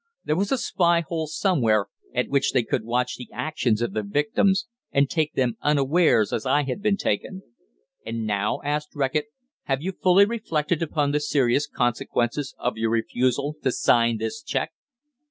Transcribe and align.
There 0.25 0.35
was 0.35 0.51
a 0.51 0.57
spy 0.57 1.01
hole 1.01 1.27
somewhere, 1.27 1.85
at 2.15 2.27
which 2.27 2.53
they 2.53 2.63
could 2.63 2.83
watch 2.83 3.17
the 3.17 3.29
actions 3.31 3.83
of 3.83 3.93
their 3.93 4.01
victims, 4.01 4.65
and 4.91 5.07
take 5.07 5.33
them 5.33 5.57
unawares 5.61 6.33
as 6.33 6.43
I 6.43 6.63
had 6.63 6.81
been 6.81 6.97
taken. 6.97 7.43
"And 8.03 8.25
now," 8.25 8.61
asked 8.63 8.95
Reckitt, 8.95 9.25
"have 9.65 9.83
you 9.83 9.91
fully 9.91 10.25
reflected 10.25 10.81
upon 10.81 11.11
the 11.11 11.19
serious 11.19 11.67
consequences 11.67 12.55
of 12.57 12.77
your 12.77 12.89
refusal 12.89 13.57
to 13.61 13.71
sign 13.71 14.17
this 14.17 14.41
cheque?" 14.41 14.73